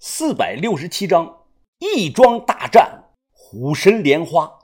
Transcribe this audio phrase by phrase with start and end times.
[0.00, 4.60] 四百六十七章义庄大战虎神莲花。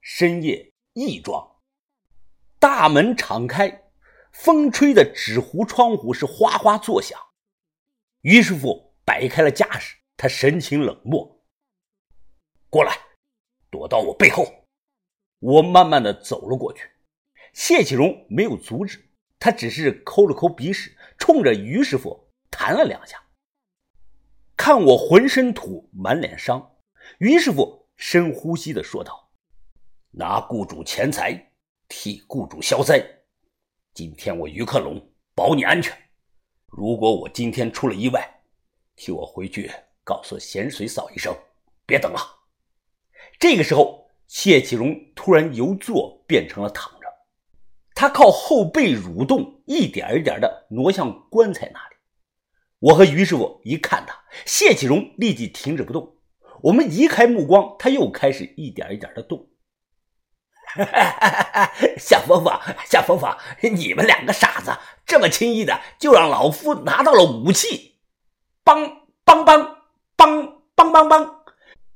[0.00, 1.56] 深夜，义庄
[2.58, 3.90] 大门敞开，
[4.32, 7.20] 风吹的纸糊窗户是哗哗作响。
[8.22, 11.44] 于师傅摆开了架势，他神情冷漠
[12.70, 12.96] ：“过来，
[13.70, 14.64] 躲到我背后。”
[15.40, 16.90] 我慢慢的走了过去。
[17.52, 23.22] 谢启荣没有阻止，他只是抠了抠鼻屎，冲着于师傅弹了两下。
[24.56, 26.76] 看我浑身土，满脸伤，
[27.18, 29.30] 于师傅深呼吸的说道
[30.12, 31.52] ：“拿雇主钱财，
[31.88, 33.04] 替雇主消灾。
[33.92, 35.96] 今天我于克龙保你安全。
[36.68, 38.42] 如果我今天出了意外，
[38.94, 39.70] 替我回去
[40.04, 41.36] 告诉咸水嫂一声，
[41.84, 42.20] 别等了。”
[43.40, 47.06] 这个时候，谢启荣突然由坐变成了躺着，
[47.92, 51.93] 他靠后背蠕动，一点一点的挪向棺材那里。
[52.84, 56.16] 我和于师傅一看他，谢启荣立即停止不动。
[56.60, 59.48] 我们移开目光，他又开始一点一点的动。
[61.96, 62.52] 夏峰峰，
[62.86, 63.34] 夏峰峰，
[63.74, 64.70] 你们两个傻子，
[65.06, 68.00] 这么轻易的就让老夫拿到了武器！
[68.66, 68.82] 梆
[69.24, 69.76] 梆梆
[70.18, 71.36] 梆梆梆梆，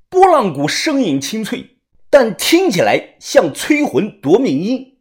[0.09, 4.99] 波浪鼓声音清脆，但听起来像催魂夺命音。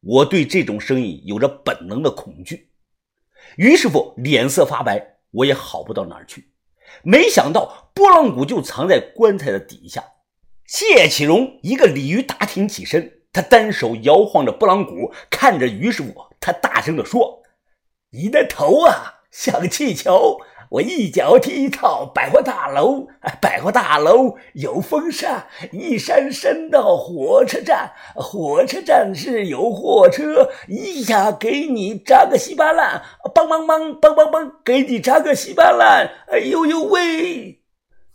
[0.00, 2.70] 我对这种声音有着本能的恐惧。
[3.56, 5.15] 于师傅脸色发白。
[5.36, 6.50] 我也好不到哪儿去，
[7.02, 10.02] 没想到拨浪鼓就藏在棺材的底下。
[10.66, 17.42] 谢启荣一个鲤鱼打挺起身，他单手摇晃着拨浪鼓，看着于师傅，他大声地说
[18.10, 20.38] ：“你的头啊，像气球。”
[20.70, 23.06] 我一脚踢到百货大楼，
[23.40, 33.02] 百货大楼有风扇，一扇伸到火车站，火车站是有货车，一下给你扎个稀巴烂，
[33.34, 37.62] 梆梆梆梆梆梆，给你扎个稀巴烂，哎呦呦喂！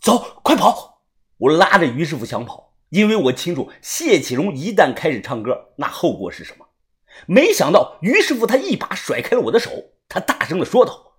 [0.02, 1.04] 走，快跑！
[1.38, 6.66] 我拉着于师傅想跑，因为我清楚谢启荣一旦开始唱歌，那后果是什么。
[7.28, 9.72] 没想到于师傅他一把甩开了我的手，
[10.10, 11.11] 他大声的说道。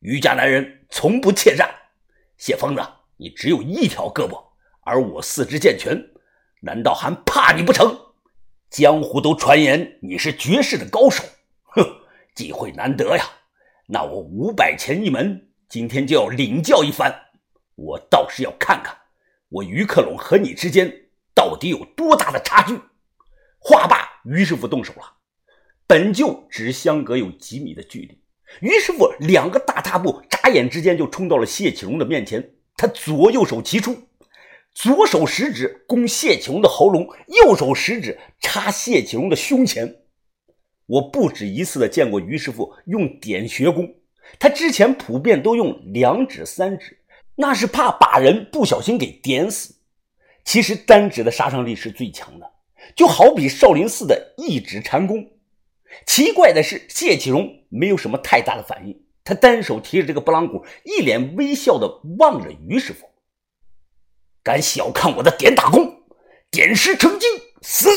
[0.00, 1.68] 于家男人从不怯战，
[2.36, 2.82] 谢疯子，
[3.16, 4.40] 你只有一条胳膊，
[4.82, 6.10] 而我四肢健全，
[6.60, 7.98] 难道还怕你不成？
[8.70, 11.24] 江湖都传言你是绝世的高手，
[11.62, 11.84] 哼，
[12.34, 13.24] 机会难得呀！
[13.86, 17.26] 那我五百钱一门，今天就要领教一番。
[17.74, 18.96] 我倒是要看看，
[19.48, 22.78] 我于克龙和你之间到底有多大的差距。
[23.58, 25.14] 话罢，于师傅动手了，
[25.88, 28.22] 本就只相隔有几米的距离。
[28.60, 32.50] 于师傅两个大踏步，眨眼之间就冲到了谢启荣的面前。
[32.76, 33.96] 他左右手齐出，
[34.72, 39.96] 左手食指攻谢启荣的喉咙，右手食指插谢启荣的胸前。
[40.86, 43.94] 我不止一次的见过于师傅用点穴功，
[44.38, 46.98] 他之前普遍都用两指、三指，
[47.36, 49.74] 那是怕把人不小心给点死。
[50.44, 52.50] 其实单指的杀伤力是最强的，
[52.96, 55.28] 就好比少林寺的一指禅功。
[56.06, 59.04] 奇怪的是，谢启荣没有什么太大的反应。
[59.24, 63.06] 他单手提着这个拨浪鼓，一脸微笑的望着于师傅。
[64.42, 66.02] 敢小看我的点打功，
[66.50, 67.28] 点石成金，
[67.60, 67.88] 死！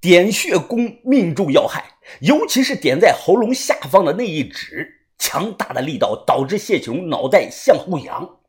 [0.00, 8.40] 点穴功命中要害，尤其是点在喉咙下方的那一指，强大的力道导致谢启荣脑袋向后仰。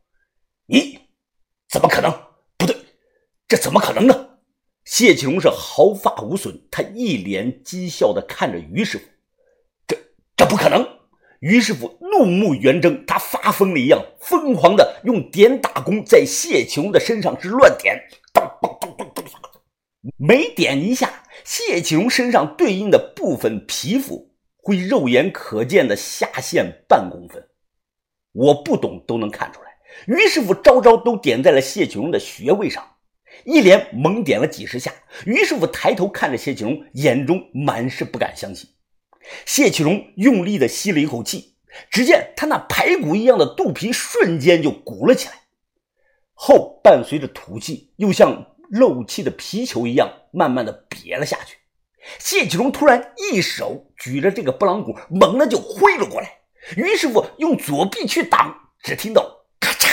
[0.68, 1.00] 你
[1.70, 2.12] 怎么可能？
[2.58, 2.76] 不对，
[3.48, 4.25] 这怎么可能呢？
[4.96, 9.04] 谢启荣是毫发无损，他一脸讥笑的看着于师傅，
[9.86, 9.98] 这
[10.38, 10.88] 这不可能！
[11.42, 18.02] 于师傅怒目圆睁，他发疯了一样，疯狂的用点打功在谢启荣的身上是乱点，
[18.34, 19.26] 咚咚咚咚咚，
[20.16, 27.46] 每点一下，谢启荣身上对应的部分皮肤会肉眼可见的下陷半公分。
[28.32, 29.76] 我不懂都能看出来，
[30.08, 32.95] 于师傅招招都点在了谢启荣的穴位上。
[33.44, 34.94] 一连猛点了几十下，
[35.26, 38.70] 于师傅抬头看着谢启荣，眼中满是不敢相信。
[39.46, 41.56] 谢启荣用力的吸了一口气，
[41.90, 45.34] 只见他那排骨一样的肚皮瞬间就鼓了起来，
[46.34, 51.58] 后伴随着吐气，又像漏气的皮球一样，慢慢的瘪了下去。
[52.20, 56.40] 谢启荣突然一手举着这个拨浪鼓，猛地就挥了过来。
[56.78, 59.88] 于师傅用左臂去挡，只听到咔嚓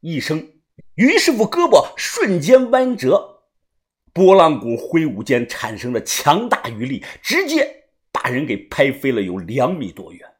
[0.00, 0.59] 一声。
[1.00, 3.44] 于师傅胳膊瞬间弯折，
[4.12, 10.30] 拨浪鼓挥舞间产生了强大余力，直接把人给拍飞了有两米多远。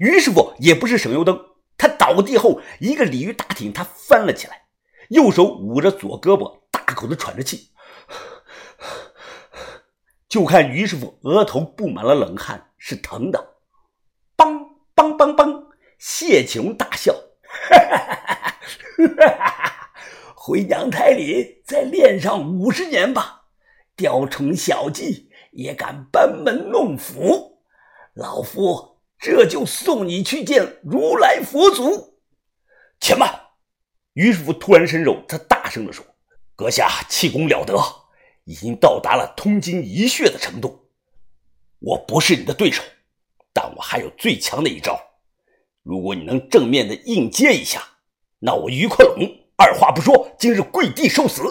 [0.00, 1.40] 于师傅也不是省油灯，
[1.78, 4.62] 他倒地后一个鲤鱼打挺，他翻了起来，
[5.10, 7.70] 右手捂着左胳膊，大口的喘着气。
[10.28, 13.54] 就看于师傅额头布满了冷汗，是疼的。
[14.36, 14.66] 梆
[14.96, 15.64] 梆梆梆，
[15.96, 17.14] 谢琼大笑。
[17.70, 19.55] 哈哈哈哈哈哈
[20.48, 23.46] 回娘胎里再练上五十年吧，
[23.96, 27.58] 雕虫小技也敢班门弄斧，
[28.14, 32.20] 老夫这就送你去见如来佛祖。
[33.00, 33.28] 且慢！
[34.12, 36.06] 于师傅突然伸手，他大声地说
[36.54, 37.76] ：“阁下气功了得，
[38.44, 40.90] 已经到达了通经一穴的程度。
[41.80, 42.84] 我不是你的对手，
[43.52, 44.96] 但我还有最强的一招。
[45.82, 47.82] 如果你能正面的应接一下，
[48.38, 51.42] 那我于克龙二话不说，今日跪地受死。”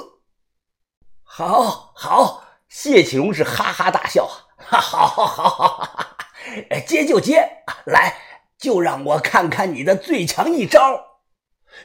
[1.24, 2.44] 好，好！
[2.70, 6.18] 谢启荣是哈哈大笑，哈，好，好，好，好，好，
[6.88, 8.16] 接就接，来，
[8.58, 10.80] 就让我看看你的最强一招。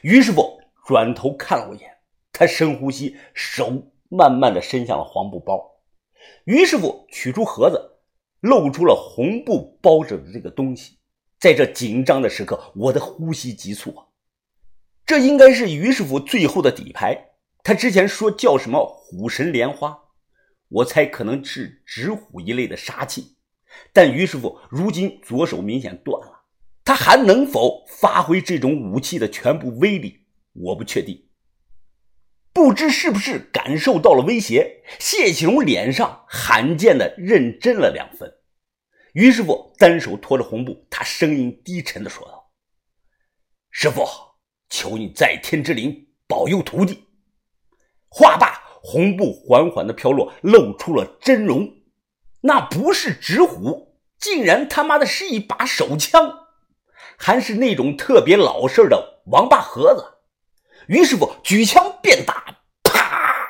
[0.01, 0.61] 于师傅。
[0.83, 1.89] 转头看了我一眼，
[2.33, 3.71] 他深呼吸，手
[4.09, 5.79] 慢慢的伸向了黄布包。
[6.43, 8.01] 于师傅取出盒子，
[8.41, 10.97] 露出了红布包着的这个东西。
[11.39, 14.03] 在这紧张的时刻，我的呼吸急促啊！
[15.05, 17.31] 这应该是于师傅最后的底牌。
[17.63, 19.97] 他之前说叫什么虎神莲花，
[20.67, 23.37] 我猜可能是纸虎一类的杀气。
[23.93, 26.45] 但于师傅如今左手明显断了，
[26.83, 30.27] 他还能否发挥这种武器的全部威力？
[30.53, 31.29] 我不确定，
[32.51, 38.29] 不知是不是感受到了威胁，谢启荣脸上罕见的认真了两分。
[39.13, 42.51] 于师傅单手托着红布，他声音低沉的说道
[43.71, 44.03] ：“师傅，
[44.71, 47.03] 求你在天之灵保佑徒弟。”
[48.09, 51.71] 话罢，红布缓缓的飘落，露出了真容。
[52.41, 56.47] 那不是纸虎，竟然他妈的是一把手枪，
[57.15, 60.03] 还是那种特别老式的王八盒子。
[60.87, 63.47] 于师傅举枪便打，啪！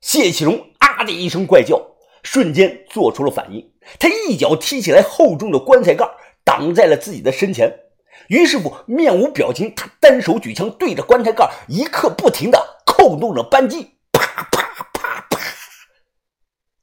[0.00, 1.80] 谢启荣啊的一声怪叫，
[2.22, 3.72] 瞬间做出了反应。
[4.00, 6.04] 他一脚踢起来厚重的棺材盖，
[6.44, 7.72] 挡在了自己的身前。
[8.28, 15.40] 于师傅面无表情，他单手举枪对着棺材盖一刻不停的扣动着扳机，啪啪啪啪。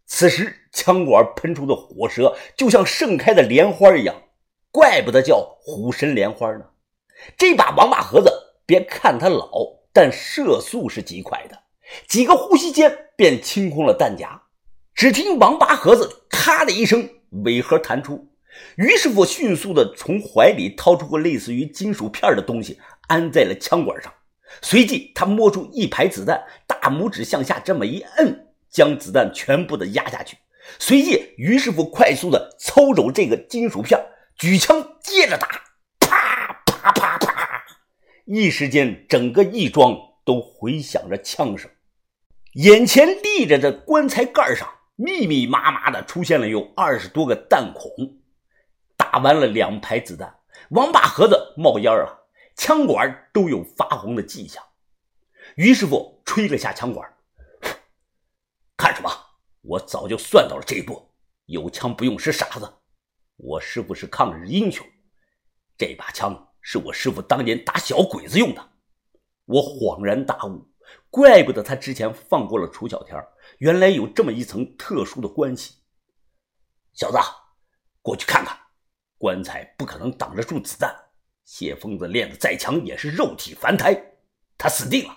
[0.06, 4.16] 此时枪管喷出的火舌就像盛开的莲花一样，
[4.72, 6.66] 怪不得叫虎神莲花呢。
[7.38, 8.32] 这把王八盒子，
[8.66, 9.84] 别看它老。
[9.96, 11.60] 但射速是极快的，
[12.08, 14.42] 几个呼吸间便清空了弹夹。
[14.96, 17.08] 只听王八盒子咔的一声，
[17.44, 18.28] 尾盒弹出。
[18.76, 24.14] 于师傅迅速的从怀里掏出个类似于金属片的东西，安在了枪管上。
[24.62, 30.38] 随即他摸出一排子弹，大拇指向下这么一摁，将子弹全部的压下去。
[30.80, 34.00] 随即于师傅快速的抽走这个金属片，
[34.38, 35.48] 举枪接着打，
[36.00, 37.64] 啪啪啪啪。
[38.26, 41.70] 一时间，整个义庄都回响着枪声。
[42.54, 47.92] 眼前立着的棺材盖上，密密麻麻的出现了有二十多个弹孔。
[49.14, 50.40] 打完了两排子弹，
[50.72, 54.64] 王八盒子冒烟了，枪管都有发红的迹象。
[55.56, 57.08] 于师傅吹了下枪管，
[58.76, 59.12] 看什么？
[59.62, 61.14] 我早就算到了这一步。
[61.46, 62.74] 有枪不用是傻子。
[63.36, 64.84] 我师傅是抗日英雄，
[65.78, 66.50] 这把枪。
[66.60, 68.72] 是我师傅当年打小鬼子用的，
[69.46, 70.68] 我恍然大悟，
[71.12, 73.24] 怪不得他之前放过了楚小天，
[73.60, 75.76] 原来有这么一层特殊的关系。
[76.94, 77.18] 小子，
[78.02, 78.58] 过去看看，
[79.24, 80.94] 棺材不可能挡得住子弹，
[81.46, 83.96] 谢疯子练得再强也是肉体凡胎，
[84.58, 85.16] 他死定了。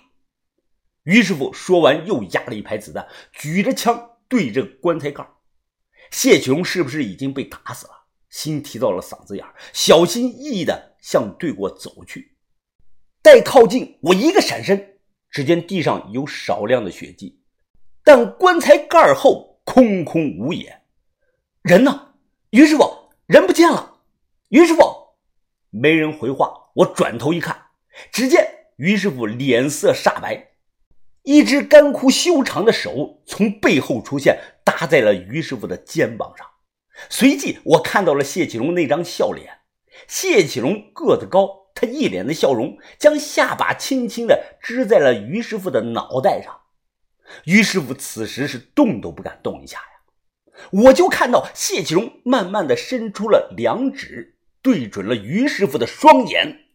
[1.03, 5.27] 于师傅说完，又压了一排子弹，举着枪对着棺材盖。
[6.09, 8.05] 谢琼是不是已经被打死了？
[8.29, 10.95] 心提到了嗓子眼小心翼翼的。
[10.99, 12.35] 向对过走去，
[13.21, 14.99] 待靠近，我一个闪身，
[15.29, 17.39] 只见地上有少量的血迹，
[18.03, 20.81] 但棺材盖后空空无也。
[21.61, 22.15] 人呢？
[22.49, 23.86] 于师傅，人不见了。
[24.49, 24.81] 于师傅，
[25.69, 26.69] 没人回话。
[26.75, 27.65] 我转头一看，
[28.13, 30.51] 只见于师傅脸色煞白，
[31.23, 36.47] 一只干枯修长的手从背后出现，搭在了于师傅的肩膀上。
[37.09, 39.59] 随即，我看到了谢启荣那张笑脸。
[40.07, 46.61] 谢启荣个子高，他一脸的笑容，将下巴轻轻的支在了于师傅的脑袋上。
[47.43, 50.63] 于师傅此时是动都不敢动一下呀。
[50.71, 54.36] 我就看到谢启荣慢慢的伸出了两指，
[54.67, 56.66] 对准了于师傅的双眼。